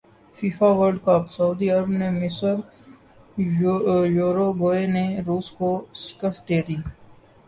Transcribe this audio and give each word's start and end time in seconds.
FIFA 0.37 0.69
world 0.77 0.99
cup 1.05 1.23
سعودی 1.35 1.67
عرب 1.75 1.89
نے 1.99 2.09
مصر 2.21 2.55
یوروگوئے 4.17 4.85
نے 4.95 5.05
روس 5.27 5.47
کو 5.57 5.69
شکست 6.05 6.41
دیدی 6.49 6.77